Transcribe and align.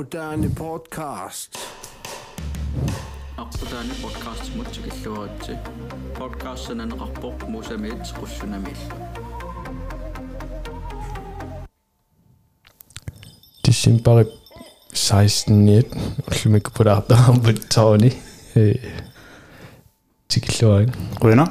Arputaani 0.00 0.48
podcast. 0.48 1.58
Arputaani 3.36 3.94
podcast 4.02 4.54
mutsikilluaratsi. 4.56 5.52
Podcast-sananеқарпоқ 6.18 7.48
мусамиит 7.48 8.02
қуссунамиилла. 8.18 8.96
December 13.64 14.26
16 14.92 15.48
уллумик 16.28 16.72
пулаартаампут 16.72 17.58
Tony 17.74 18.12
э 18.54 18.74
тикиллуарин 20.28 20.92
Rønner. 21.20 21.48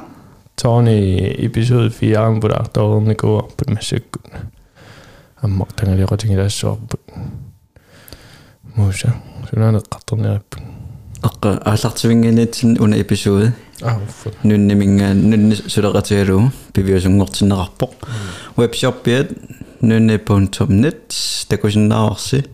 Tony 0.56 0.98
episode 1.46 1.90
4 1.90 2.40
пулаартаорникуарпут 2.40 3.68
массаккут 3.68 4.24
аммар 5.42 5.68
тангалиqatigilaassuarput 8.81 8.87
муса 8.87 9.13
сунаанеққарторнериппут 9.49 10.61
Аққа 11.21 11.61
аалартивингинитсин 11.65 12.77
уна 12.81 12.99
эпизоди 12.99 13.53
аа 13.81 13.99
уффут 14.01 14.43
нуннимингаа 14.43 15.13
нунни 15.13 15.53
сулеқатигалуу 15.53 16.51
пивиусунгортиннеқарпоқ 16.73 17.91
вебшоппиат 18.57 19.29
nunne.net 19.81 21.13
такусиннаарси 21.47 22.45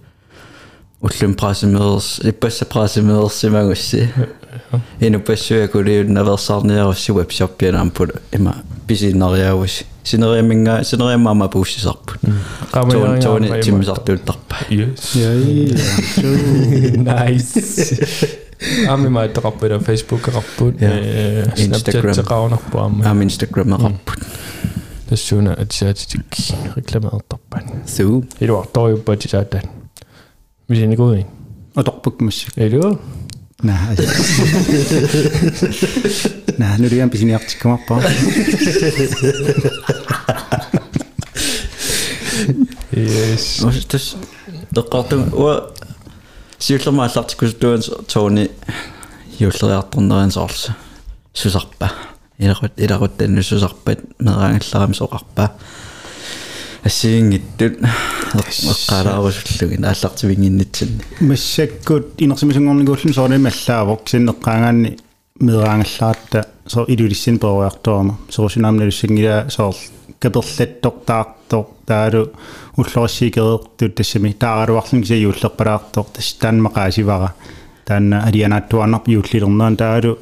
уллум 1.01 1.33
прасимеерс 1.35 2.19
иппасса 2.23 2.65
прасимеерсимагусси 2.65 4.09
инупассуакулиуннаверсаарниарусси 5.00 7.12
вебшоппианаампут 7.12 8.10
има 8.32 8.54
писиннариауси 8.86 9.84
синериаминга 10.04 10.84
синериамаама 10.84 11.48
пууссисарпут 11.48 12.18
тоон 12.72 13.20
тоони 13.20 13.60
тиммисартуuttарпа 13.62 14.56
yes 14.70 15.14
Ja, 15.14 15.32
nice 16.96 17.98
ами 18.88 19.08
май 19.08 19.28
тақарпила 19.28 19.78
facebook 19.80 20.20
қарпут 20.30 20.80
Ja. 20.80 20.88
э 20.90 21.44
Instagram. 21.56 22.12
snapchat 22.12 22.24
қаунарпуамма 22.26 23.04
аам 23.06 23.22
инстаграмеқарпут 23.22 24.18
тассуна 25.08 25.52
атсаатитик 25.54 26.24
рекламеэртарпани 26.76 27.72
суу 27.86 28.24
илуарторюппати 28.40 29.28
саатаа 29.28 29.62
мисиникуи 30.68 31.24
Og 31.74 31.84
dog 31.86 32.20
musik. 32.20 32.48
илу 32.56 32.60
Nej. 32.60 32.62
Nej, 32.62 32.68
nu 32.68 32.80
er 32.80 32.96
Det 36.89 37.01
en 37.01 37.09
bisschen 37.09 37.29
jagt 37.29 37.59
kommer 37.59 37.77
på. 37.87 38.01
yes. 42.91 43.65
Тас 43.89 44.15
теққарту 44.73 45.17
уа 45.33 45.73
сиуллермааллартикус 46.59 47.53
туан 47.57 47.81
тоони 48.07 48.49
юуллериарторнериан 49.39 50.31
соорса 50.31 50.75
сусарпа 51.33 51.91
илақут 52.37 52.77
илақуттанну 52.77 53.43
сусарпат 53.43 53.99
мераангалларами 54.19 54.93
соқарпа 54.93 55.51
ассигингиттут 56.83 57.79
эққалаарусуллугин 58.35 59.85
ааллартивингиннитсинни 59.85 61.01
Massakkut 61.21 62.21
inersimisuнгорникууллум 62.23 63.13
соорни 63.13 63.37
маллаавок 63.37 64.01
синнеққаангаанни 64.11 64.97
медаангалларатта 65.39 66.45
соо 66.67 66.85
илулисsin 66.85 67.39
перуарторма 67.39 68.17
соорсунаамналуссангила 68.29 69.45
соор 69.49 69.75
каперлаттортаартор 70.19 71.65
таалу 71.85 72.31
уллориссигереэртут 72.77 73.95
тассами 73.95 74.31
таагалуарлун 74.33 75.01
кися 75.01 75.15
юуллерпалаартор 75.15 76.05
тас 76.13 76.37
таанмақаасивара 76.41 77.29
таанна 77.85 78.23
алианааттуарнарп 78.27 79.07
юуллилернаан 79.07 79.77
таалу 79.77 80.17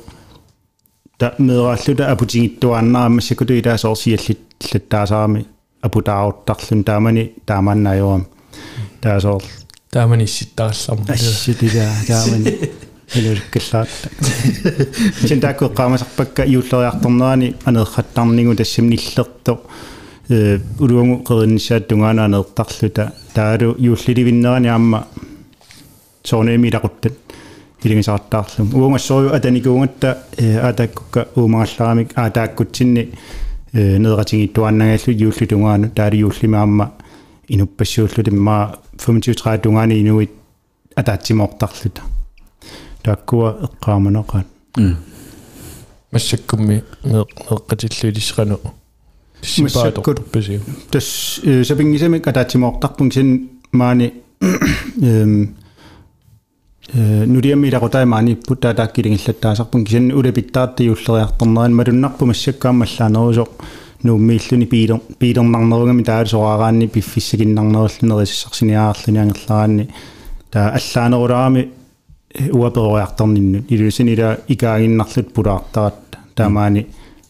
та 1.17 1.33
медааллута 1.37 2.11
апутингиттуааннаа 2.11 3.09
массакуту 3.09 3.53
илаа 3.53 3.77
соор 3.77 3.97
сиаллит 3.97 4.39
латтаасаарами 4.73 5.45
апутааруттарлун 5.87 6.83
таамани 6.89 7.23
таамааннааюам 7.45 8.23
таасоор 9.01 9.43
таамани 9.91 10.23
исситтаралларма 10.25 11.13
асситила 11.13 11.85
таамани 12.07 12.51
илэрккаллаатта 13.15 14.07
син 15.27 15.39
таакку 15.39 15.69
qaamасарпакка 15.69 16.43
иуллериарторнерани 16.45 17.55
анеерхаттарнигу 17.65 18.55
тассам 18.55 18.89
ниллерто 18.89 19.59
э 20.29 20.59
улуангу 20.79 21.23
qerinnissaat 21.23 21.87
tungaana 21.87 22.25
aneertarluta. 22.25 23.11
Taalu 23.33 23.75
иулливиннерани 23.77 24.67
аама 24.67 25.07
соонеми 26.23 26.69
илақуттат 26.69 27.13
илингисаартаарлум 27.83 28.73
уунгассориу 28.73 29.33
атаникуунгатта 29.33 30.17
э 30.37 30.57
атаккука 30.69 31.27
уумагалларамик 31.35 32.09
аатааккутсинни 32.15 33.11
э 33.74 33.98
нederатингиттуаннагаллу 33.98 35.12
иулли 35.12 35.46
тунгаану 35.46 35.90
таали 35.90 36.20
иуллима 36.22 36.58
аама 36.60 36.92
инуппассууллут 37.48 38.28
имма 38.28 38.76
25 38.96 39.62
tungaani 39.62 39.94
inuit 40.02 40.30
атаатсимоортарлута 40.96 42.02
тааккуа 43.02 43.48
эққааманеқаат 43.66 44.46
массаккумми 46.12 46.84
неэққатиллуилисеқану 47.04 48.60
Массаккут. 49.58 50.30
паси 50.30 50.60
тас 50.90 51.40
э, 51.42 51.64
сапингисамик 51.64 52.26
атаатсимоортарпун 52.26 53.10
син 53.10 53.50
маани 53.72 54.12
эм 55.00 55.56
э 56.93 57.25
нудиамми 57.25 57.69
лақутай 57.69 58.05
маани 58.05 58.35
путта 58.35 58.73
тааккилингиллаттаасарпун 58.73 59.85
кисин 59.85 60.11
улапиттаарти 60.11 60.83
юуллериарторнеран 60.83 61.75
малуннарпу 61.75 62.25
массаккааммаллаанерусо 62.25 63.47
нууммииллуни 64.03 64.65
пилер 64.65 64.99
пилернарнеругами 65.19 66.03
таал 66.03 66.27
сораагаанни 66.27 66.87
пиффиссагиннарнеруллунерисарсиниаарлуни 66.87 69.19
ангерлааанни 69.19 69.89
таа 70.51 70.77
аллаанерулаарами 70.77 71.69
уаперориарторниннут 72.51 73.71
илусинила 73.71 74.37
икаагиннарлут 74.47 75.33
пулаартарат 75.33 75.95
таамаани 76.35 76.87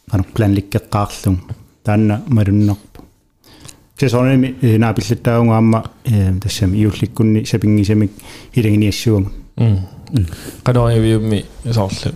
кану 0.09 0.23
планликкеққаарлун. 0.33 1.39
Таанна 1.83 2.23
малуннарпу 2.27 3.01
сесонеми 3.99 4.55
наапиллаттаагунгаама 4.61 5.83
тассами 6.41 6.83
иулликкунни 6.83 7.43
сапингисамик 7.43 8.11
илангиниассуама 9.57 9.95
канариавиумми 10.63 11.45
соорлу 11.71 12.13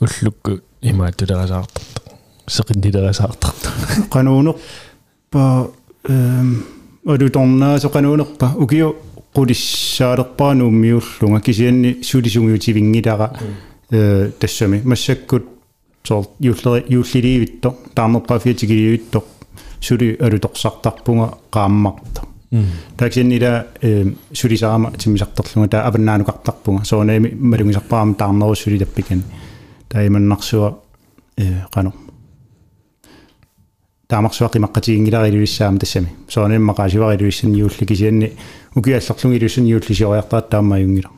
уллукку 0.00 0.60
имааттулерасаартарта 0.82 2.00
сеқиндилерасаартарта 2.46 3.70
qanunерпа 4.10 5.70
эм 6.08 6.64
одуторнаа 7.04 7.78
соqanunерпа 7.78 8.52
укиу 8.56 8.96
qulissaalerpaa 9.34 10.54
nuummiulluga 10.54 11.40
kisianni 11.40 11.98
sulisugiutivinngilара 12.02 13.32
э 13.90 14.30
тассами 14.40 14.82
массаккут 14.84 15.44
соор 16.04 16.26
юуллери 16.40 16.84
юуллиливитто 16.88 17.74
таамерпаафиатигиливитто 17.94 19.24
сули 19.80 20.16
алуторсартарпунга 20.20 21.38
qaammarta 21.50 22.25
таксиннила 22.96 23.66
э 23.82 24.12
сулисаама 24.32 24.92
тиммисарторлунга 24.92 25.68
таа 25.68 25.86
аваннаанукартарпунга 25.88 26.84
соонеами 26.84 27.34
малугисарпаама 27.34 28.14
таарнеру 28.14 28.54
сулитаппикани 28.54 29.22
таиманнарсуа 29.88 30.78
э 31.36 31.64
qanu 31.74 31.92
таамарсуақи 34.08 34.58
маққатигингиларилуиссаама 34.58 35.78
тассами. 35.78 36.08
Соонеам 36.28 36.70
мақаасиварилуиссан 36.70 37.52
юулли 37.54 37.84
кисианни 37.84 38.32
укиаллерлугилуиссан 38.74 39.64
юуллисиориартаат 39.66 40.50
таамаюнгила 40.50 41.10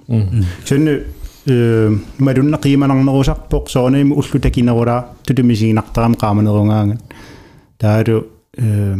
сунну 0.64 1.00
э 1.46 1.96
малунна 2.18 2.56
қиманарнерусарпоқ 2.56 3.68
соонеами 3.68 4.12
уллу 4.12 4.40
такинерулаа 4.40 5.16
тутумисигинартарам 5.26 6.14
qaamanerungaangan 6.14 6.98
таалу 7.78 8.26
э 8.56 8.96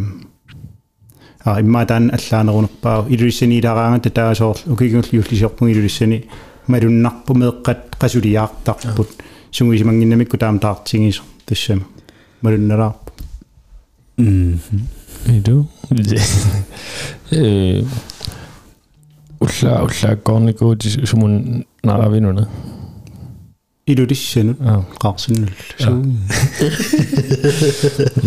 а 1.45 1.61
имма 1.61 1.87
таан 1.87 2.11
аллаанерунерпаа 2.11 3.07
илуиссанилараангата 3.09 4.11
таасоор 4.11 4.57
укигул 4.67 5.05
юуллисиорпун 5.13 5.69
илуиссани 5.69 6.25
малуннарпу 6.67 7.35
меэққат 7.35 7.97
қасулиаартарпут 8.01 9.09
сунгисимангиннамикку 9.51 10.39
таам 10.39 10.59
таартингисо 10.59 11.23
тассама 11.47 11.85
малунналаарпу 12.43 13.13
иду. 15.27 15.69
Э 17.31 17.85
улла 19.41 19.83
уллааккорникуути 19.83 21.07
сумун 21.07 21.65
наравинуна 21.83 22.49
илулиссанут 23.93 24.59
аа 24.71 24.81
qaarsinnul 25.03 25.53
suu 25.83 25.99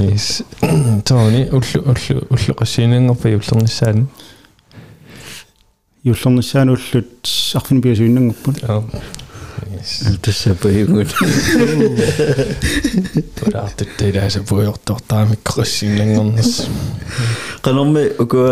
yes 0.10 0.28
тони 1.10 1.42
уллу 1.58 1.80
уллу 1.92 2.16
уллу 2.34 2.52
qassiinangorpa 2.62 3.28
юллернissaani 3.36 4.04
юллернissaanullut 6.12 7.28
арфин 7.60 7.78
биасуиннангорпут 7.84 8.58
Ja. 8.68 8.84
тассапаюгут 10.26 11.10
Tudaartut 13.40 13.90
teidänsä 13.98 14.40
puhujortortaa 14.50 15.26
mikrossinangornas. 15.26 16.52
qanarmi 17.66 18.04
ukua 18.24 18.52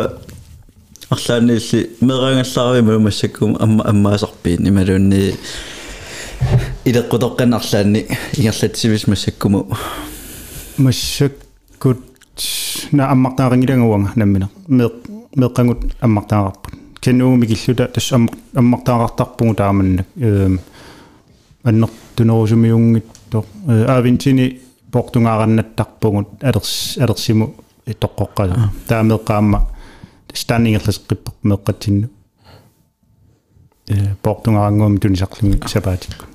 арлаанниилли 1.14 1.80
мерангаллаави 2.08 2.82
малумассаккум 2.88 3.52
амма 3.66 3.84
аммаасарпиин 3.92 4.68
ималуунни 4.70 5.36
илеққутоққан 6.86 7.54
арлаанни 7.54 8.08
ингерлатсивис 8.38 9.08
массаккуму 9.08 9.68
массаккут 10.78 12.00
на 12.92 13.12
аммартаарингилангуанга 13.12 14.12
наммина 14.16 14.50
меэ 14.68 14.90
меэққангут 15.36 15.96
аммартаарарпут 16.02 16.74
кеннууми 17.02 17.46
киллута 17.46 17.88
тас 17.88 18.12
амма 18.14 18.30
аммартаарартарпугу 18.56 19.56
тааманнак 19.56 20.08
эм 20.18 20.60
аннертунерусумиунгитто 21.64 23.46
аавинтини 23.68 24.62
портунгаараннаттарпугут 24.92 26.44
алерс 26.44 26.98
алерсиму 26.98 27.56
тоққоққаса 27.86 28.70
таамеэққаама 28.88 29.68
станингерласеққиппер 30.34 31.34
меэққатсинну 31.44 32.08
э 32.08 32.19
портунгаарангуами 34.22 34.98
тунисарлуги 34.98 35.60
сапаатикку 35.68 36.26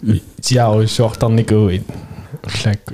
Tiaoissuartarnikuit. 0.45 1.85
Ullak 2.45 2.93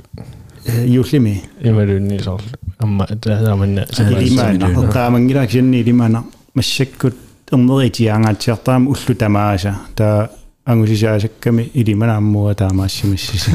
юллими 0.85 1.41
imalunni 1.63 2.19
soorl 2.23 2.43
amma 2.79 3.05
taamanna 3.07 3.85
илимаана 3.99 4.65
эққаамангила 4.65 5.47
кисинни 5.47 5.81
илимаана 5.81 6.23
массаккут 6.53 7.15
эрнеритиаангаатсиартаама 7.51 8.89
уллу 8.89 9.15
тамааса 9.15 9.75
таа 9.95 10.29
ангусисаасакками 10.65 11.71
илиманааммуа 11.73 12.55
таамаассимассиси 12.55 13.51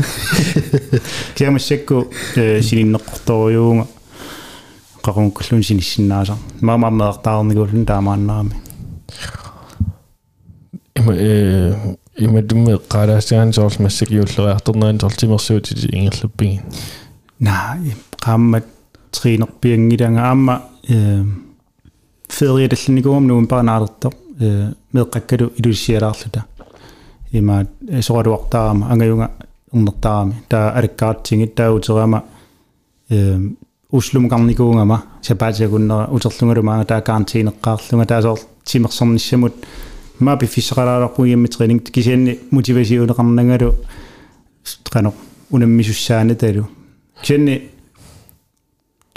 киамассакку 1.36 2.08
э 2.36 2.60
сининнеққорторюунга 2.60 3.86
қақункуллун 5.02 5.62
синиссиннааса 5.62 6.36
маамааммеэртаарнигуллун 6.60 7.86
таамааннаами 7.86 8.52
ima 11.06 11.14
э 11.14 11.96
има 12.18 12.40
думме 12.42 12.78
qaalaasiaan 12.88 13.52
soorl 13.52 13.82
massakиуллериарторнеран 13.84 15.00
сортимерсуутити 15.00 15.88
ингерлаппиги. 15.92 16.60
на 17.40 17.76
qaammat 18.24 18.64
triinerpiangilanga 19.14 20.20
aamma 20.30 20.54
э 20.90 21.24
фериаталлинигуум 22.28 23.26
нуун 23.26 23.46
паанаалерто 23.46 24.10
э 24.40 24.72
меэққаккалу 24.94 25.46
илусиалаарлута 25.58 26.40
имаат 27.32 27.68
соралуартаама 28.00 28.86
ангаюнга 28.92 29.30
уннертаами 29.72 30.34
таа 30.48 30.70
алаккаартингит 30.78 31.54
тааутерама 31.54 32.24
э 33.10 33.38
услумукарникуунгама 33.92 34.98
сапаатиагуннера 35.22 36.08
утерлунгалумаага 36.14 36.84
таа 36.84 37.00
карантинеққаарлунга 37.08 38.06
таасоор 38.06 38.38
тимерсорниссамут 40.15 40.19
маапи 40.19 40.45
фиссеқалааларпу 40.45 41.25
ямми 41.25 41.47
тренинг 41.47 41.89
кисианни 41.91 42.39
мотивасиунеқарнангалу 42.51 43.75
қано 44.89 45.13
унаммисуссаана 45.49 46.35
талу 46.35 46.67
кисианни 47.21 47.69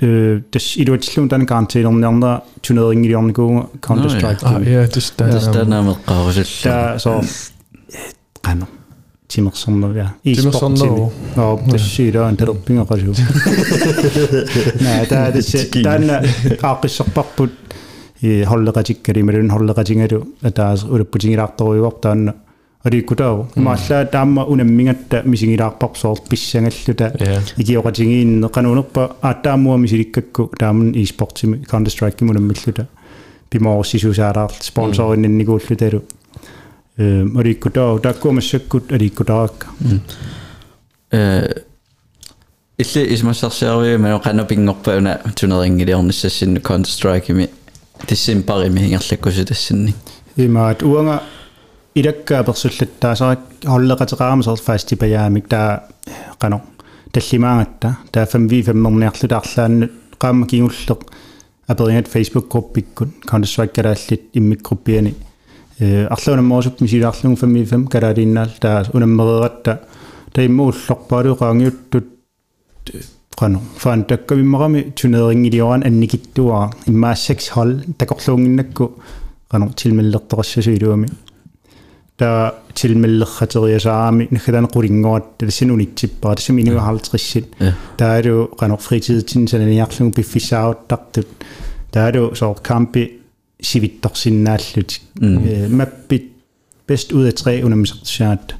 э 0.00 0.40
тас 0.50 0.76
илуатиллун 0.76 1.28
тан 1.28 1.46
карантинернернера 1.46 2.42
тунерингилиорникуунга 2.62 3.68
counter 3.80 4.08
strike 4.08 4.42
Ah 4.42 4.60
ja, 4.62 4.86
dis 4.86 5.12
der. 5.18 5.28
тастанаамеққарусалла 5.32 6.62
таа 6.62 6.98
соо 6.98 7.22
қано 8.42 8.66
тимерсорнеря 9.28 10.14
Тимерсорнеру. 10.24 11.12
аа 11.36 11.58
тассиилаан 11.70 12.36
талерпингақасу 12.36 13.14
наа 14.80 15.06
таа 15.06 15.32
тас 15.32 15.52
таанна 15.84 16.22
аақиссерпарпут 16.62 17.52
и 18.21 18.43
холлекатиккали 18.43 19.21
малун 19.21 19.49
холлекатингалу 19.49 20.27
атаас 20.41 20.83
улаппутингилаарторуйуар 20.83 21.93
таанна 22.01 22.35
аликкутааву 22.83 23.47
мааллаа 23.55 24.05
таама 24.05 24.45
унаммингатта 24.45 25.21
мисингилаарпарсоор 25.25 26.19
писсангаллута 26.29 27.13
Ja. 27.19 27.41
игиоқатингиинне 27.57 28.49
канунерпа 28.49 29.15
ааттаамуа 29.21 29.77
мисиликкакку 29.77 30.51
тааман 30.57 30.93
e-sportimi 30.95 31.65
counter 31.65 31.91
strike 31.91 32.23
мунаммиллута 32.23 32.87
пимоорсисусаалаар 33.49 34.51
спонсориннигууллуталу 34.59 36.03
э 36.97 37.23
аликкутааву 37.23 37.99
таккуамассаккут 37.99 38.91
аликкутаакка 38.91 39.67
э 41.11 41.63
илли 42.77 43.13
исмассарсиаруи 43.13 43.97
мано 43.97 44.19
канапингорпауна 44.19 45.19
тунерингилиорниссассинну 45.35 46.59
counter 46.59 46.85
strike 46.85 47.33
ми 47.33 47.49
тиссим 48.07 48.43
парими 48.43 48.79
ингерлаккуси 48.79 49.45
тассинни 49.45 49.93
имаат 50.35 50.83
уанга 50.83 51.21
илаккаа 51.95 52.43
персуллаттаасарак 52.43 53.39
холлекатеқаама 53.63 54.55
фастипаяамик 54.55 55.47
таа 55.47 55.83
қано 56.39 56.61
таллимаангатта 57.11 57.97
таа 58.11 58.25
5v 58.25 58.63
5мерниарлутаарлааннут 58.69 59.91
qaamma 60.19 60.45
kingulleq 60.47 61.01
аперингат 61.67 62.07
facebook 62.07 62.47
группиккут 62.49 63.09
counter 63.29 63.49
strike 63.51 63.73
калааллит 63.75 64.23
иммикруппиани 64.33 65.15
э 65.79 66.07
арлуунаммоосуп 66.07 66.81
мисилаарлугу 66.81 67.35
5v 67.35 67.65
5 67.65 67.89
калаалиннаал 67.89 68.51
таа 68.59 68.85
унаммереератта 68.93 69.81
таиммууллорпаалу 70.33 71.37
qanu 73.39 73.59
faan 73.81 74.05
takkavimmarami 74.11 74.81
tuneeringiluaraan 75.01 75.85
annikittuara 75.89 76.69
immaa 76.91 77.15
seks 77.15 77.49
hall 77.55 77.73
takorluunginnakku 77.97 78.85
qanu 79.51 79.65
tilmellertorassu 79.81 80.71
iluami 80.77 81.07
ta 82.19 82.29
tilmellerxateriasaarami 82.79 84.27
nakkataan 84.35 84.67
qulingorat 84.73 85.27
tasinunitsippaa 85.37 86.33
tasum 86.39 86.57
inuaharlitrissit 86.63 87.47
taalu 88.01 88.35
qanu 88.59 88.77
fritiidtin 88.87 89.47
sananiarlugu 89.51 90.11
piffissaaruttartut 90.17 91.31
taalu 91.95 92.23
soor 92.39 92.59
kampi 92.69 93.03
sivittorsinnaallut 93.69 94.91
mappit 95.79 96.23
mm. 96.23 96.29
eh, 96.29 96.37
best 96.87 97.11
ud 97.17 97.25
af 97.29 97.33
tre 97.39 97.53
undermisertisaat 97.65 98.55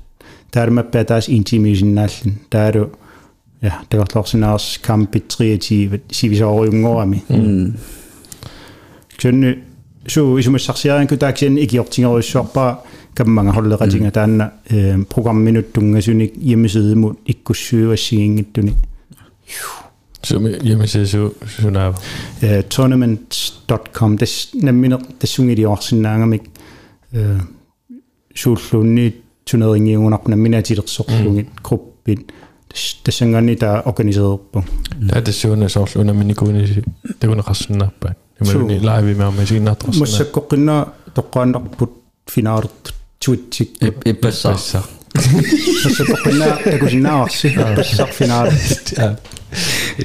taalu 0.53 0.71
mappaa 0.79 1.03
taas 1.11 1.29
intimiusinnaallin 1.37 2.33
taalu 2.55 2.83
ja, 3.61 3.71
teqarluarsinaarus 3.89 4.79
kaampitriatiivat 4.87 6.01
sivisoorjungoorami 6.11 7.23
mm. 7.29 7.73
ksunnu 9.17 9.53
suu 10.07 10.37
isumassarsiarianku 10.37 11.17
taaksianni 11.17 11.63
ikiortingerussuarpaa 11.67 12.83
kammaga 13.15 13.51
holleqatinga 13.57 14.09
mm. 14.09 14.15
taanna 14.19 14.51
programminut 15.13 15.73
tungasunik 15.73 16.37
hjemmesideimut 16.45 17.19
ikkussuuassigingittuni 17.35 18.75
Sumi 20.25 20.49
hjemmeside 20.63 21.05
su 21.05 21.35
sunaava. 21.47 21.97
tournaments.com 22.75 24.17
des 24.19 24.49
nammine 24.63 24.97
tassungiliorsinnaangamik 25.19 26.49
suulluunni 28.35 29.05
tuneringiungunarpu 29.51 30.31
nammina 30.31 30.61
tilersorlungit 30.61 31.49
gruppit 31.63 32.19
mm. 32.19 32.48
тассангани 33.04 33.56
таа 33.56 33.82
органисеерпу 33.86 34.64
Ja, 35.14 35.20
det 35.20 35.34
så 35.34 35.52
er 35.52 35.68
så 35.68 35.86
under 36.00 36.14
min 36.14 36.30
ikone. 36.30 36.66
Det 37.20 37.28
kunne 37.28 37.42
resten 37.42 37.82
op. 37.82 38.04
Det 38.38 38.54
må 38.54 38.66
ni 38.66 38.78
live 38.78 39.14
med 39.14 39.30
mig 39.36 39.48
sin 39.48 39.68
adresse. 39.68 40.00
массаккоққинна 40.00 40.84
тоққаанарпут 41.14 41.90
финаалерт 42.30 42.94
туитсик 43.20 43.68
иппассаа 44.04 44.56
Så. 44.56 44.78
массаккоққинна 45.14 46.46
такусиннааварси 46.64 47.48
пассар 47.76 48.08
финаалерт 48.12 48.92
Ja. 48.98 49.16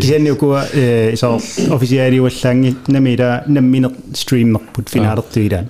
кисанниукуа 0.01 0.65
э 0.73 1.13
исоо 1.13 1.35
официалиуаллаанги 1.75 2.75
намила 2.87 3.43
намминер 3.47 3.91
стримерпут 4.13 4.89
финаалертуилаан 4.89 5.69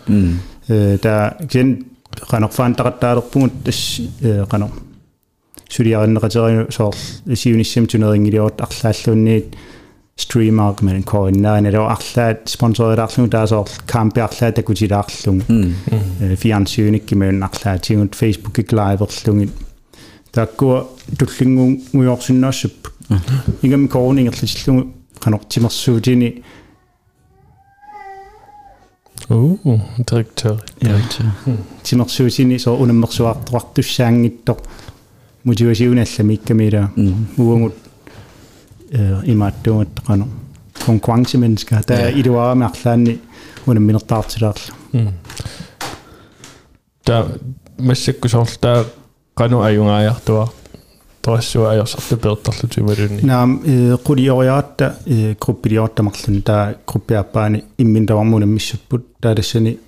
э 0.67 0.97
та 0.97 1.37
кисен 1.49 1.85
канерфаан 2.29 2.75
тақаттаалерпугут 2.75 3.51
тас 3.63 4.01
э 4.21 4.45
канер 5.68 5.70
сулиариннеқатериу 5.70 6.70
соор 6.70 6.94
сиуниссам 7.34 7.86
тунерингилиорт 7.86 8.60
арлааллуунниит 8.60 9.56
стримарк 10.16 10.82
мен 10.82 11.02
коиннаан 11.02 11.66
eller 11.66 11.88
арлаат 11.90 12.48
спонсорилаарлугу 12.48 13.30
таасоор 13.30 13.68
кампи 13.86 14.20
арлаат 14.20 14.54
такутилаарлугу 14.56 15.42
э 15.48 16.36
фиансиуникки 16.36 17.14
мен 17.14 17.42
арлаатигут 17.42 18.14
фейсбук 18.14 18.58
лайверлугит 18.72 19.50
тааккуа 20.32 20.86
туллингу 21.18 21.80
уйорсиннаассуп 21.92 22.88
игам 23.62 23.88
коорнингерлитиллугу 23.88 24.92
канортимерсуутини 25.18 26.44
уу 29.30 29.58
директор 29.98 30.60
Direktør. 30.80 31.26
тимерсуусини 31.82 32.58
соо 32.58 32.76
унаммерсуартуартуссаангиттоқ 32.82 34.58
мотивасиуналлами 35.43 36.33
иккамила 36.33 36.91
уангут 37.37 37.75
э 38.91 39.21
имааттугаттақано 39.25 40.27
конкурренцеменнска 40.85 41.81
таа 41.83 42.09
илуарами 42.09 42.65
арлаанни 42.65 43.19
унамминертаартилаарлу 43.65 44.73
та 47.03 47.27
массаккусоорлтаа 47.77 48.85
кану 49.33 49.61
аюнгааяартуа 49.61 50.49
торассуа 51.21 51.71
аёрсарту 51.73 52.17
пеэртарлу 52.17 52.69
тималуни 52.69 53.21
наам 53.23 53.61
э 53.65 53.97
qulioриаатта 54.03 54.97
э 55.05 55.35
группилиортамарлун 55.39 56.41
таа 56.41 56.75
группиаппаани 56.85 57.63
имминтавармунаммиссаппут 57.77 59.17
таалассани 59.19 59.79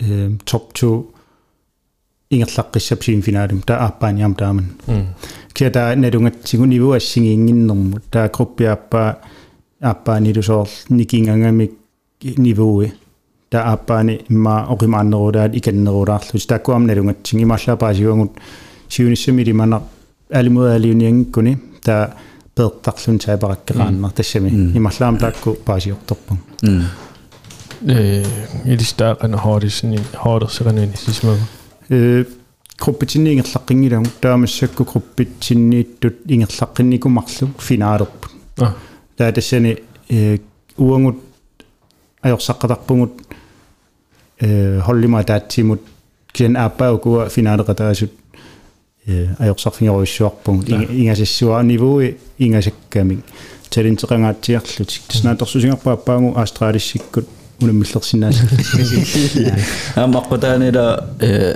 э 0.00 0.30
топ 0.44 0.72
2 0.74 1.13
ингерлаққиссап 2.31 3.03
симфинаалум 3.03 3.61
таа 3.61 3.85
ааппааниам 3.85 4.35
тааман 4.35 4.67
кия 5.53 5.69
таа 5.71 5.95
налунгатсигу 5.95 6.65
ниву 6.65 6.91
ассигиингиннэрмут 6.91 8.03
таа 8.11 8.29
группиаппаа 8.29 9.17
ааппаанилусоор 9.81 10.69
никингангамик 10.89 11.71
нивуи 12.37 12.93
таа 13.49 13.71
ааппаани 13.71 14.21
имма 14.29 14.65
оқимааннерулаат 14.73 15.55
иканнерулаарлу 15.55 16.39
тааккуам 16.47 16.87
налунгатсиг 16.87 17.39
имааллаапаасигуангут 17.41 18.33
сиуниссами 18.89 19.43
лиманақ 19.43 19.83
алимуалиуниангкуни 20.31 21.57
таа 21.83 22.15
пеэртарлун 22.55 23.19
таапараккерааннар 23.19 24.11
тассами 24.11 24.49
имарлаам 24.77 25.17
таакку 25.17 25.53
паасиорторпун 25.53 26.39
э 27.87 28.23
илистаа 28.65 29.15
кана 29.15 29.37
хоорисни 29.37 29.99
хоорерсерануни 30.23 30.93
сисмага 31.89 32.23
э 32.23 32.25
группитинни 32.77 33.33
ингерлаққингилагу 33.33 34.07
таамассакку 34.21 34.83
группитсиннииттут 34.83 36.15
ингерлаққинникумарлу 36.25 37.49
финаалерпут 37.59 38.31
а. 38.57 38.75
Таа 39.17 39.31
тассани 39.31 39.77
э 40.09 40.39
уангут 40.77 41.21
аёрсаққатарпугут 42.21 43.11
э 44.39 44.81
холлима 44.81 45.23
таатсимут 45.23 45.81
киан 46.31 46.57
ааппаукуа 46.57 47.29
финаалеқатаасут 47.29 48.11
э 49.05 49.35
аёрсарфингеруиссуарпугут 49.39 50.69
ингасассуа 57.59 58.19
нивуи 58.19 58.55
ингасаккамик 58.55 59.05
талинтеқангаатсиарлутик 59.05 59.05
таснааторсусингарпа 59.05 59.05
аппаангу 59.05 59.05
австралиссиккут 59.05 59.31
унаммиллерсинаас 59.31 59.45
аммаққутаанила 59.95 60.85
э 61.19 61.55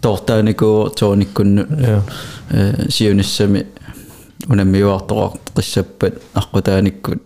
тортаанику 0.00 0.90
тоониккунну 0.96 1.66
я 1.80 2.02
э 2.50 2.90
сиуниссами 2.90 3.66
унаммиуартоқар 4.48 5.38
қиссаппат 5.54 6.14
аққутааниккут 6.34 7.22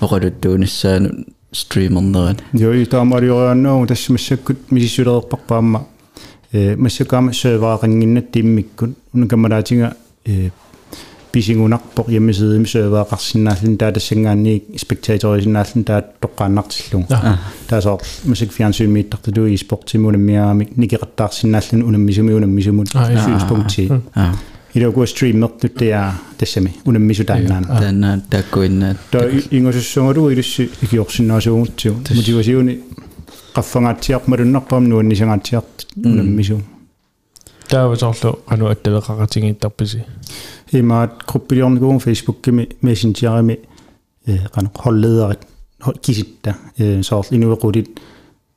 оқалуттуунissaanu 0.00 1.26
стримернерани 1.52 2.38
Joo, 2.52 2.86
taamariорааннуу 2.86 3.86
тассамассаккут 3.86 4.70
мисиссулерерпарпаама 4.70 5.86
э 6.52 6.76
массакаама 6.76 7.32
серваарингиннат 7.32 8.32
тиммиккут 8.32 8.96
унакамалаатинга 9.12 9.96
э 10.24 10.50
писингунарпоқ 11.36 12.08
ямисеэми 12.20 12.68
серваақарсинааллун 12.74 13.76
таатассангаанни 13.82 14.54
спектаторисинааллун 14.82 15.84
таат 15.84 16.06
тоққааннартиллун 16.24 17.04
таасоор 17.68 18.00
масак 18.24 18.50
фиансуимииттартулу 18.58 19.46
и 19.46 19.56
спортимунаммиаамик 19.56 20.76
никеқаттаарсинааллун 20.80 21.82
унаммисуми 21.88 22.32
унаммисумут 22.32 22.88
сюспункти 22.88 23.90
аа 24.14 24.34
илогуа 24.76 25.06
стриммертут 25.06 25.74
таа 25.74 26.14
тассами 26.38 26.74
унаммису 26.84 27.24
тааннаана 27.24 27.66
таана 27.80 28.22
таккуиннаат 28.30 28.96
та 29.10 29.28
ингосуссонгалу 29.50 30.30
илусси 30.30 30.70
икиорсинаасуугутсу 30.82 31.92
мотивасиуни 32.18 32.80
qaffagaatiarmalunnerpam 33.56 34.82
nuannisangaatiart 34.88 35.86
unammisu 36.04 36.60
таавасоорлу 37.68 38.30
кану 38.48 38.68
атталеқаратингиттарписи 38.72 40.04
имаат 40.72 41.22
группилиорникуун 41.26 42.00
фейсбуккими 42.00 42.68
мессенджерами 42.82 43.60
э 44.26 44.38
qanu 44.54 44.70
holleerit 44.74 45.40
kisitта 46.00 46.56
э 46.78 47.02
соорл 47.02 47.28
инуеқулит 47.30 48.00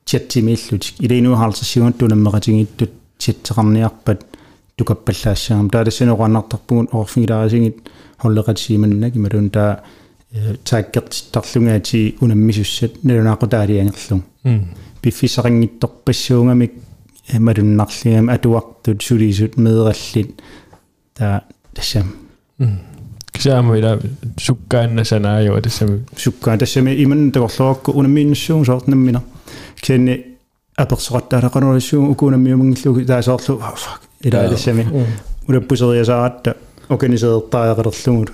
чаттимииллутик 0.05 0.95
илинуу 0.99 1.35
хаалсассигуат 1.35 1.97
тунаммеқатингиттут 1.97 2.91
чаттеқарниарпат 3.19 4.25
тукаппаллаассаам 4.77 5.69
таалассинеқуаннартарпугут 5.69 6.93
орфигилаарисигит 6.93 7.77
холлеқатсииманнак 8.21 9.15
ималун 9.15 9.49
таа 9.49 9.83
тааккертиттарлунгаати 10.63 12.17
унаммисуссат 12.21 13.03
налунаақутаалиангерлун 13.03 14.23
м 14.43 14.65
пиффисарингитторпассуугамик 15.01 16.73
малуннарлигам 17.37 18.29
атуартут 18.29 19.01
сулисут 19.03 19.57
меераллит 19.57 20.41
таа 21.13 21.43
тассам 21.73 22.13
кисаама 23.31 23.77
ила 23.77 23.99
суккааннасанаажуа 24.37 25.61
тассами 25.61 26.05
суккаа 26.17 26.57
тассами 26.57 27.03
иман 27.03 27.31
таgoрлуакку 27.31 27.91
унаммииннассуун 27.91 28.65
соортнаммина 28.65 29.23
кианни 29.81 30.37
аперсоқаттаалақанерисsuun 30.77 32.09
укунаммиумангиллуги 32.11 33.05
таасоорлу 33.05 33.59
фак. 33.59 34.01
Ила 34.21 34.49
тассами 34.49 34.87
улаппусериасааратта 35.47 36.57
органисеэртаақалерлугут 36.89 38.33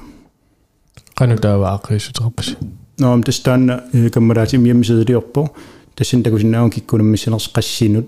кану 1.15 1.37
таава 1.37 1.75
аққиссутерпаси 1.77 2.57
ноом 2.99 3.23
тастаанна 3.23 3.83
каммалаати 4.13 4.57
миаммисеэлиорпо 4.57 5.49
тасин 5.95 6.23
такусиннаун 6.23 6.71
киккунаммиссинерс 6.71 7.51
qassiinut 7.53 8.07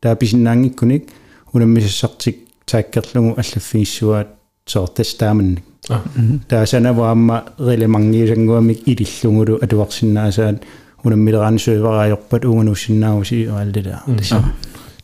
тааписиннаангиккуник 0.00 1.08
унаммисассартик 1.52 2.38
тааккерлугу 2.66 3.34
аллаффигиссуаат 3.38 4.28
соортас 4.66 5.14
тааманник 5.14 5.64
а 5.88 6.02
таасанаваамма 6.48 7.44
релемангиисангуамик 7.58 8.78
илиллугулу 8.86 9.58
атуарсинаасаат 9.64 10.62
унаммилераани 11.04 11.58
сөөвараajorpat 11.58 12.44
уунгаnuссиннаагуси 12.48 13.46
ааллила 13.46 14.02
тасса 14.06 14.38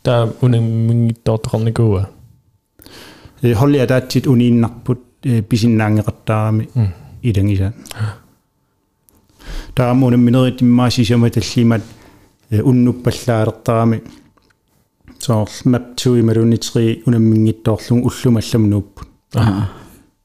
таа 0.02 0.32
унаммингиттоортоқарникууа 0.40 2.08
э 3.42 3.54
холлиа 3.54 3.86
таатсит 3.86 4.26
унииннарпут 4.26 5.00
писиннаангеқартаарами 5.50 6.64
илангиса 7.22 7.74
таама 9.74 10.06
унамминерит 10.06 10.62
иммаасисама 10.62 11.30
таллимат 11.30 11.82
уннуппаллаалертарами 12.50 14.02
соорл 15.18 15.52
map 15.66 15.84
2 15.96 16.20
ималунитри 16.20 17.02
унаммингиттоорлугу 17.06 18.08
уллумалламнууппут 18.08 19.09
аа. 19.34 19.68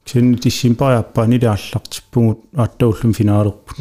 Кин 0.04 0.36
тиссимпариаппаани 0.38 1.38
лааллартиппугут 1.42 2.40
ааттауллум 2.56 3.12
финаалерпут 3.12 3.76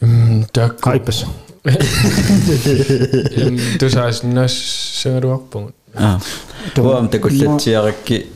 м 0.00 0.44
так. 0.52 0.80
Кайпас. 0.80 1.24
Тусааснаас 3.80 4.52
сагалуарпугут 5.02 5.74
аа. 5.94 6.20
Туам 6.74 7.08
такуллатсиаракки 7.08 8.26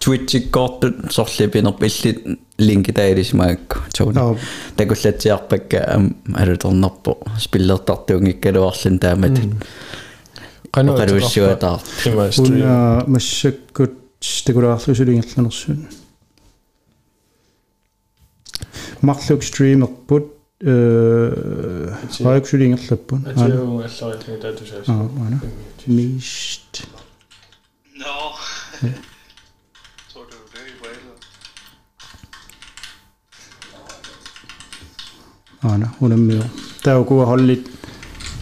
Twitch-иккоортут 0.00 1.12
сорлипинерп 1.12 1.82
иллит 1.82 2.40
линки 2.58 2.92
таалисмаакку 2.92 3.78
туна 3.94 4.20
Аа. 4.30 4.36
такуллатсиарпакка 4.76 5.94
ам 5.94 6.16
алутернерпо 6.34 7.18
спиллертартунгиккалуарлун 7.38 8.98
таамат 8.98 9.38
стрим 12.32 12.62
уна 12.62 13.04
массаккут 13.06 13.92
стекулаарлусулингерланерсуун 14.20 15.86
марлук 19.00 19.42
стримерпут 19.44 20.32
э 20.60 21.92
райксулингерлаппун 22.20 23.26
атиу 23.26 23.78
аллариатни 23.78 24.36
таатусаас 24.42 24.88
аа 24.88 25.08
мана 25.18 25.40
мист 25.86 26.86
No. 27.98 28.30
tror 30.12 30.24
du 30.30 30.36
det 30.52 30.60
er 35.62 35.72
ана 35.72 35.86
унаммио 36.00 36.44
таукуа 36.82 37.24
холлит 37.26 37.66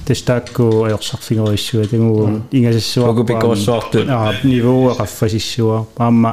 тестаакку 0.07 0.85
аёрсарфигериссуа 0.89 1.85
тагуу 1.93 2.43
ингасассуа 2.53 3.11
Укупиккорсуарту. 3.11 3.99
аа 4.09 4.33
нивоо 4.45 4.95
qaffasissua 5.01 5.87
аама 5.99 6.31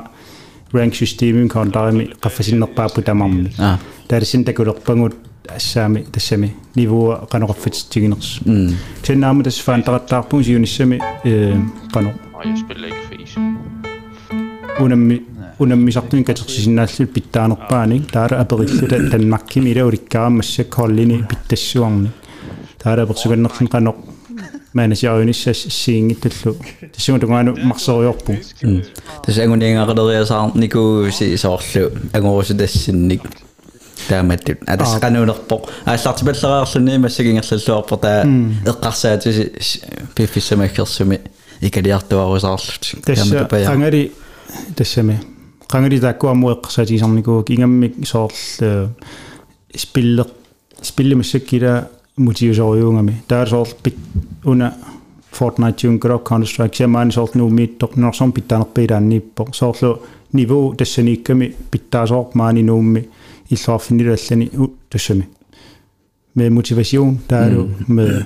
rank 0.73 0.93
systemim 1.01 1.47
kauntarimi 1.55 2.03
qaffasinnерпааппу 2.23 3.01
тамарми 3.01 3.51
аа 3.59 3.79
таалсин 4.07 4.43
такулерпагут 4.45 5.13
ассаами 5.57 5.99
тассами 6.13 6.49
нивуу 6.75 7.05
канеқарфитсигинерс 7.31 8.29
м 8.45 8.75
теннаама 9.05 9.43
тас 9.43 9.57
фаантараттаарпун 9.67 10.43
сиуниссами 10.43 10.97
э 11.23 11.55
қано 11.93 12.09
Nej, 12.43 12.49
jeg 12.49 12.57
spiller 12.61 12.87
ikke 12.91 13.03
face. 13.09 13.35
унамми 14.79 15.21
унаммисартуни 15.59 16.23
катерсисиннааллу 16.23 17.05
питтаанерпаани 17.15 17.99
таара 18.11 18.35
апериллута 18.41 18.97
танмаккими 19.11 19.69
ила 19.69 19.83
уликкараммассак 19.87 20.73
холлини 20.73 21.23
питтассуарни 21.29 22.09
таара 22.83 23.07
персуганнерлин 23.07 23.67
қано 23.67 23.95
маанасиаруниссас 24.73 25.67
сиингиттуллу 25.69 26.57
тассума 26.93 27.19
тунгаану 27.19 27.55
марсериорпу 27.55 28.33
тас 29.25 29.37
ангуниангарериасаар 29.37 30.55
никууси 30.55 31.37
соорлу 31.37 31.91
ангорусу 32.13 32.57
тассинник 32.57 33.21
тааматтут 34.07 34.57
атас 34.67 34.99
канунерпо 34.99 35.61
ааллартипаллераарлуни 35.85 36.97
массагингерллуарпо 36.97 37.97
таа 37.97 38.25
эққарсаатиси 38.25 39.51
пиффиссамаккерсуми 40.15 41.21
икалиартуарусаарлут 41.61 43.05
тасса 43.05 43.47
ангали 43.71 44.11
тассами 44.75 45.21
qangali 45.69 45.99
taakkuammu 46.01 46.51
eqqasaatigisarnikuuk 46.55 47.49
moet 52.13 52.39
je 52.39 52.53
zo 52.53 52.77
jongen 52.77 53.03
mee. 53.03 53.21
Daar 53.25 53.47
zal 53.47 53.67
una 54.45 54.77
Fortnite 55.29 55.87
jung 55.87 56.01
grok 56.01 56.23
Counter 56.23 56.47
Strike 56.47 56.87
man 56.87 57.11
sol 57.11 57.29
nu 57.33 57.49
mit 57.49 57.79
tok 57.79 57.95
no 57.95 58.11
som 58.11 58.31
pittan 58.31 58.61
op 58.61 58.73
pedan 58.73 59.07
ni 59.07 59.19
po 59.19 59.47
sol 59.49 60.01
niveau 60.29 60.75
desseni 60.75 61.21
kemi 61.21 61.55
pittas 61.69 62.09
man 62.09 62.27
mani 62.33 62.61
nu 62.61 62.81
mi 62.81 63.07
i 63.47 63.55
so 63.55 63.77
finir 63.77 64.09
alleni 64.09 64.49
u. 64.53 64.69
Med 66.35 66.51
motivation, 66.51 67.19
där 67.29 67.37
er 67.37 67.49
du 67.49 67.69
med 67.87 68.23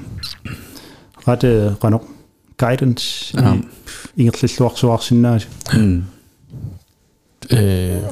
guidance 2.57 3.37
ja. 3.37 3.55
i 4.15 4.21
engelsklæsvarsuarsinnaas. 4.21 5.47
Mm. 5.73 6.03
Eh, 7.49 8.03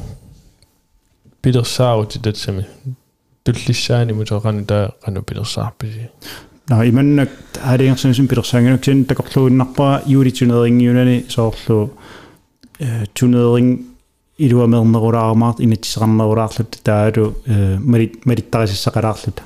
Peter 1.42 1.64
Sauer 1.64 2.06
til. 2.06 2.66
Туллиссаани 3.46 4.14
мутеқани 4.14 4.66
таа 4.66 4.92
қану 5.06 5.22
пидерсаарписи 5.22 6.10
no 6.70 6.84
иманнак 6.90 7.30
аалингерсунсум 7.64 8.28
пилерсаангинук 8.28 8.84
син 8.86 9.06
такорлуиннарпара 9.06 10.02
юулитунерингиунани 10.08 11.26
соорлу 11.30 11.92
э 12.80 13.06
тунеринг 13.14 13.82
илуамернерулаармаарт 14.38 15.60
инатсисеқарнерулаарлут 15.60 16.72
таалу 16.84 17.36
э 17.46 17.78
марит 17.80 18.26
мариттарисассақалаарлут 18.26 19.38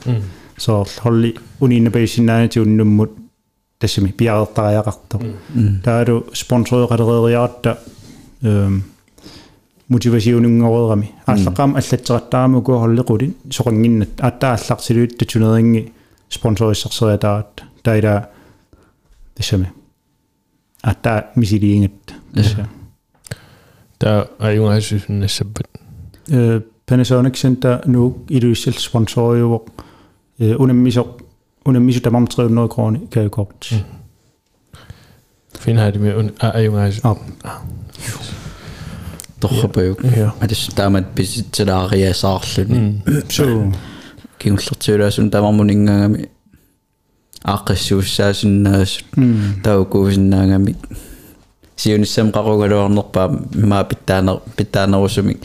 соорлу 0.57 1.01
холли 1.03 1.35
унииннапаисиннаани 1.59 2.47
тиуннуммут 2.47 3.11
тассами 3.79 4.11
пиареэртариақарто 4.11 5.19
таалу 5.83 6.25
спонсориоқалериаратта 6.33 7.79
эм 8.43 8.83
мотивасиунунгорерами 9.88 11.12
ааллаққаама 11.26 11.78
аллатсеқаттаарамуку 11.78 12.78
холлекулин 12.78 13.34
соқангиннат 13.50 14.20
ааттаа 14.20 14.56
алларсилуит 14.56 15.18
татунеринги 15.18 15.92
спонсориссарсериатаат 16.28 17.62
таила 17.82 18.30
тассами 19.34 19.72
ааттаа 20.82 21.30
мисилиингат 21.36 22.14
таа 23.98 24.28
аюнгасусуннассаппат 24.38 25.68
э 26.28 26.60
Panasonic 26.86 27.34
Center 27.42 27.80
nu 27.86 28.24
iluissal 28.28 28.76
sponsoриуоқ 28.86 29.64
э 30.38 30.54
унаммисоқ 30.54 31.08
унаммису 31.64 32.00
тамам 32.00 32.26
300 32.26 32.68
kroner 32.68 33.00
гавкорт 33.12 33.72
финхаадими 35.58 36.10
ун 36.12 36.32
аюнгасу 36.38 37.00
а 37.04 37.16
торрапаюк 37.44 37.77
Ja. 40.17 40.33
атас 40.39 40.69
таамат 40.75 41.05
писитсалаариасаарлуни 41.15 43.01
so 43.29 43.73
киуллертиулаасун 44.39 45.31
тамармунингаагами 45.31 46.29
ааққиссууссаасиннаас 47.43 48.99
таукуусиннаагами 49.63 50.75
сиуниссам 51.75 52.31
qarugaluarnerpaa 52.31 53.27
маа 53.71 53.83
питтаанер 53.83 54.39
питтаанерусумик 54.57 55.39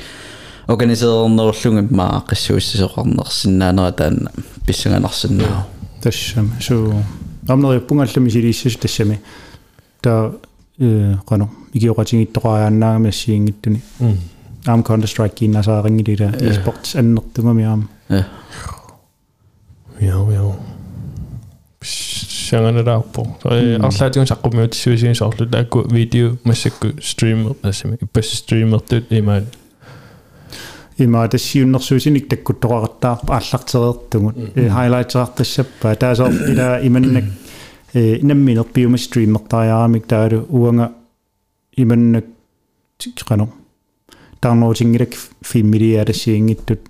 органисеернерлугим 0.66 1.88
маа 1.90 2.10
ааққиссууссисоқарнерсиннаанера 2.18 3.92
таанна 3.92 4.30
писсанганарсиннаа 4.66 5.66
тассам 6.02 6.52
so 6.60 6.94
амнери 7.48 7.80
пунгаллами 7.80 8.28
силииссус 8.30 8.76
тассами 8.76 9.20
та 10.00 10.32
э 10.78 11.14
qano 11.26 11.50
игиоqatiнгиттоqaрааннаагами 11.72 13.08
ассиингиттуни 13.08 13.80
аам 14.66 14.80
Counter 14.80 15.06
Strike 15.06 15.34
киннасаарингилила 15.34 16.30
esports 16.30 16.98
аннертугами 16.98 17.64
аама 17.64 17.88
я 18.08 18.26
яо 20.00 20.30
яо 20.32 20.56
сянганераарпо 21.80 23.26
э 23.44 23.76
арлаатиун 23.76 24.26
саққумиутиссуисин 24.26 25.14
соорлу 25.14 25.46
таакку 25.46 25.82
видео 25.88 26.36
массакку 26.44 26.88
стример 27.02 27.54
ассами 27.62 27.96
иппас 28.00 28.26
стримертут 28.26 29.06
имаат 29.10 29.44
има 30.98 31.28
тассиуннэрсуусиник 31.28 32.28
таккуттоqartаарpa 32.28 33.32
ааллартереэртугут 33.38 34.36
э 34.56 34.68
хайлайтерартассаппа 34.68 35.94
таасоор 35.94 36.32
ила 36.32 36.80
иманнак 36.82 37.24
э 37.24 37.43
инамминерпиума 37.94 38.98
стримертариарамик 38.98 40.06
таалу 40.06 40.46
уанга 40.48 40.92
иманнак 41.76 42.26
qano 42.98 43.48
таарнуутингилак 44.40 45.14
фиммилиаалассиингиттут 45.42 46.80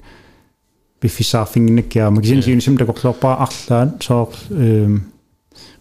биффисаарфингинаккиаама 1.02 2.22
кисин 2.22 2.42
сиунисам 2.42 2.78
такорлуарпаа 2.78 3.36
арлаан 3.46 4.00
соор 4.00 4.30
эм 4.50 5.12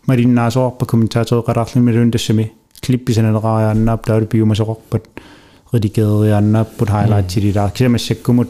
мариннаасоорпа 0.07 0.85
комментаатореқалаарлимилуун 0.85 2.11
тассами 2.11 2.51
клипписананеқариааннаап 2.81 4.05
таалу 4.05 4.25
пиумасоқарпат 4.25 5.07
редигериааннааппут 5.71 6.89
хайлайтилилаа 6.89 7.71
кисамассаккумут 7.71 8.49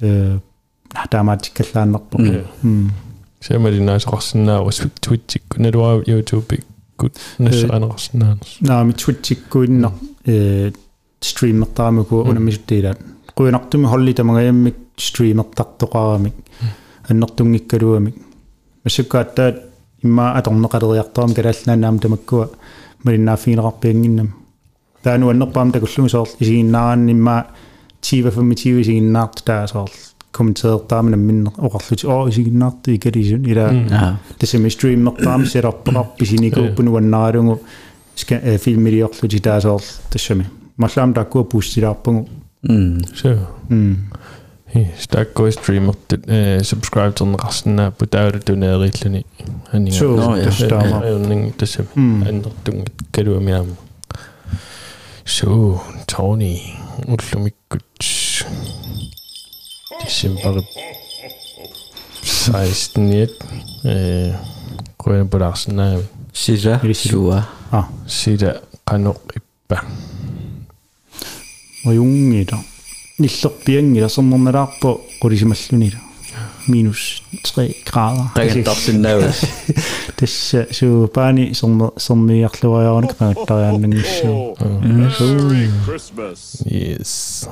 э 0.00 0.38
таамаатиккаллааннерпо 1.10 2.18
м 2.62 2.90
сэмалинаасоқарсинаа 3.46 4.64
was 4.66 4.78
twitch 5.04 5.36
налуа 5.56 6.02
youtube 6.12 6.62
гут 6.98 7.14
нассаанеқарсинаанерс 7.38 8.58
наами 8.60 8.92
твитсиккуиннар 8.92 9.92
э 10.26 10.72
стримертаамаку 11.20 12.16
унамисуттиилаат 12.30 12.98
куинартуми 13.34 13.86
холли 13.86 14.12
тамагаяммик 14.12 14.76
стримертартоқарамик 14.96 16.34
аннертунгиккалуамик 17.08 18.16
массуккааттаат 18.84 19.56
имма 20.02 20.24
аторнеқалериартарам 20.38 21.34
калааллаанаам 21.34 21.98
тамаккуа 21.98 22.50
малиннааффигинеқарпиангиннам 23.04 24.28
таану 25.02 25.30
аннерпаам 25.30 25.72
такуллуми 25.72 26.08
соор 26.08 26.28
исигиннаараан 26.40 27.08
имма 27.08 27.46
тива 28.00 28.30
фамитива 28.30 28.80
исигиннаарт 28.80 29.42
таа 29.44 29.66
соор 29.66 29.90
комментеертаамана 30.32 31.16
миннер 31.16 31.52
оқарлути 31.56 32.06
оо 32.06 32.28
исигиннаарту 32.28 32.94
икалисун 32.94 33.44
ила 33.44 33.68
аа 33.90 34.20
тассами 34.38 34.68
стриммертаам 34.68 35.44
сетарпеқарписиникууппуну 35.44 36.92
ваннаралугу 36.92 37.60
ска 38.14 38.38
филмилиорлути 38.58 39.38
таасоор 39.38 39.82
тассами 40.10 40.46
маллаам 40.76 41.14
таккуа 41.14 41.44
пустилаарпугу 41.44 42.28
м 42.62 43.00
so 43.14 43.38
м 43.70 44.10
hi 44.74 44.86
stakko 45.00 45.48
streamer 45.48 45.96
э 46.26 46.60
subscribe 46.60 47.14
тернеқарсинаа 47.14 47.90
путаалу 47.92 48.40
тунеериллуни 48.40 49.24
анинга 49.72 49.98
so 49.98 50.16
Nå, 50.16 50.36
ja. 50.36 50.44
таштаама 50.44 51.00
аернинг 51.02 51.56
тассам 51.56 51.86
м 51.96 52.22
аннертунг 52.28 52.88
калуамиаама 53.12 53.76
so 55.24 55.80
tony. 56.06 56.60
Уллумиккут 57.06 57.84
дисембер 60.08 60.64
16 62.22 63.30
э 63.84 64.34
коен 64.96 65.28
пулаарсинаа 65.28 66.00
сила 66.32 66.80
суа 66.94 67.46
а. 67.70 67.84
Сида 68.08 68.62
канеқ 68.86 69.18
иппа. 69.36 69.82
Оюнгида 71.84 72.56
ниллерпиангила 73.18 74.08
сэрнерналаарпо 74.08 75.00
qulisimalлунила 75.20 76.00
минус 76.66 77.22
3 77.44 77.76
градер 77.84 78.30
тагантарсиннаавас 78.34 79.40
тасса 80.16 80.66
суупаани 80.70 81.52
сэрнер 81.52 81.92
сэрниарлуариорник 81.96 83.16
пагаттариааннангиссуу 83.16 84.56
yes 86.64 87.48